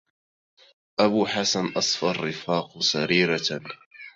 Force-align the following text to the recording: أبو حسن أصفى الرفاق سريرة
أبو 0.99 1.25
حسن 1.25 1.65
أصفى 1.67 2.05
الرفاق 2.05 2.79
سريرة 2.81 3.61